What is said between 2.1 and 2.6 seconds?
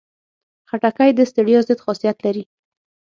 لري.